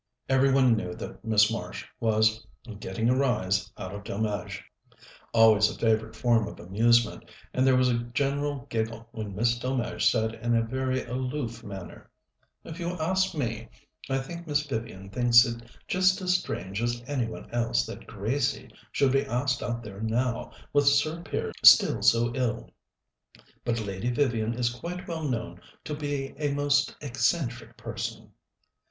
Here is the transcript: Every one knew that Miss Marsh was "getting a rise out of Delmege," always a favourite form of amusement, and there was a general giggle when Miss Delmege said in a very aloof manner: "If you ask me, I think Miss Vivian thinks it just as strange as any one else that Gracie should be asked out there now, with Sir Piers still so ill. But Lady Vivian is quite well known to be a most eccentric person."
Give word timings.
Every 0.27 0.51
one 0.51 0.75
knew 0.75 0.95
that 0.95 1.23
Miss 1.23 1.51
Marsh 1.51 1.85
was 1.99 2.43
"getting 2.79 3.07
a 3.07 3.15
rise 3.15 3.71
out 3.77 3.93
of 3.93 4.03
Delmege," 4.03 4.63
always 5.31 5.69
a 5.69 5.75
favourite 5.77 6.15
form 6.15 6.47
of 6.47 6.59
amusement, 6.59 7.23
and 7.53 7.67
there 7.67 7.75
was 7.75 7.87
a 7.87 7.99
general 8.05 8.65
giggle 8.71 9.07
when 9.11 9.35
Miss 9.35 9.59
Delmege 9.59 10.09
said 10.09 10.33
in 10.33 10.55
a 10.55 10.63
very 10.63 11.03
aloof 11.05 11.63
manner: 11.63 12.09
"If 12.63 12.79
you 12.79 12.93
ask 12.93 13.35
me, 13.35 13.69
I 14.09 14.17
think 14.17 14.47
Miss 14.47 14.65
Vivian 14.65 15.11
thinks 15.11 15.45
it 15.45 15.61
just 15.87 16.19
as 16.19 16.33
strange 16.33 16.81
as 16.81 17.03
any 17.05 17.27
one 17.27 17.47
else 17.51 17.85
that 17.85 18.07
Gracie 18.07 18.71
should 18.91 19.11
be 19.11 19.23
asked 19.27 19.61
out 19.61 19.83
there 19.83 20.01
now, 20.01 20.51
with 20.73 20.87
Sir 20.87 21.21
Piers 21.21 21.53
still 21.61 22.01
so 22.01 22.31
ill. 22.33 22.71
But 23.63 23.81
Lady 23.81 24.09
Vivian 24.09 24.55
is 24.55 24.71
quite 24.71 25.07
well 25.07 25.29
known 25.29 25.61
to 25.83 25.93
be 25.95 26.33
a 26.39 26.55
most 26.55 26.95
eccentric 27.01 27.77
person." 27.77 28.31